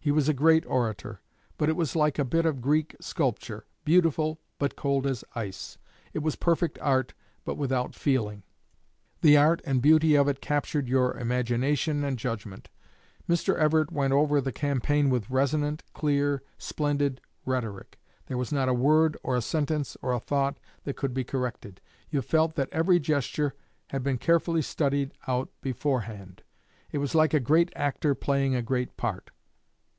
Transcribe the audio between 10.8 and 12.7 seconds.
your imagination and judgment.